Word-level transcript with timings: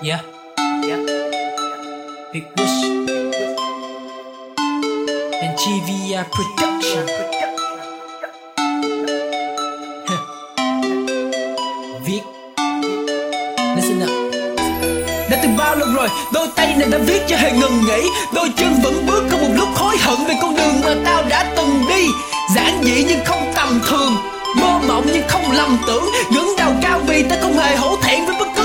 Yeah. 0.00 0.22
Yeah. 0.86 1.02
Big 2.32 2.44
Wish. 2.54 2.78
And 5.42 5.58
GVI 5.58 6.14
uh, 6.14 6.26
Production. 6.30 7.06
Viết. 12.06 12.22
Listen 13.76 14.02
up. 14.02 14.10
Đã 15.30 15.38
từng 15.42 15.56
bao 15.56 15.76
lâu 15.76 15.88
rồi, 15.94 16.08
đôi 16.32 16.48
tay 16.56 16.74
này 16.78 16.88
đã 16.90 16.98
viết 16.98 17.22
cho 17.28 17.36
hề 17.36 17.52
ngừng 17.52 17.80
nghỉ 17.86 18.08
Đôi 18.34 18.48
chân 18.56 18.74
vẫn 18.82 19.06
bước 19.06 19.24
không 19.30 19.40
một 19.40 19.54
lúc 19.54 19.68
hối 19.74 19.96
hận 19.98 20.26
về 20.28 20.34
con 20.42 20.56
đường 20.56 20.80
mà 20.84 20.94
tao 21.04 21.22
đã 21.28 21.52
từng 21.56 21.82
đi 21.88 22.06
Giản 22.54 22.82
dị 22.84 23.04
nhưng 23.08 23.24
không 23.24 23.52
tầm 23.56 23.80
thường 23.88 24.12
Mơ 24.56 24.80
mộng 24.88 25.06
nhưng 25.12 25.28
không 25.28 25.52
lầm 25.52 25.78
tưởng 25.86 26.04
ngẩng 26.30 26.56
đầu 26.58 26.72
cao 26.82 27.00
vì 27.06 27.22
ta 27.22 27.36
không 27.42 27.58
hề 27.58 27.76
hổ 27.76 27.96
thẹn 28.02 28.26
với 28.26 28.36
bất 28.38 28.48
cứ. 28.56 28.57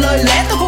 lolé, 0.00 0.67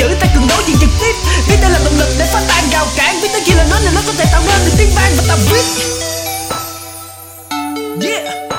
giữ 0.00 0.14
ta 0.20 0.26
cường 0.34 0.46
đối 0.48 0.62
diện 0.66 0.76
trực 0.80 0.90
tiếp. 1.00 1.14
Biết 1.48 1.56
đây 1.62 1.70
là 1.70 1.78
động 1.84 1.98
lực 1.98 2.08
để 2.18 2.26
phá 2.32 2.40
tan 2.48 2.64
rào 2.70 2.86
cản. 2.96 3.20
Biết 3.22 3.28
tới 3.32 3.42
khi 3.44 3.52
là 3.52 3.66
nó 3.70 3.76
nên 3.84 3.94
nó 3.94 4.00
có 4.06 4.12
thể 4.18 4.24
tạo 4.32 4.42
nên 4.46 4.58
được 4.64 4.72
tiếng 4.78 4.90
vang 4.94 5.12
và 5.16 5.24
ta 5.28 5.36
viết 5.50 5.64
yeah. 8.08 8.49